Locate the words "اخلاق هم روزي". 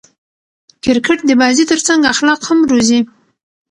2.13-2.99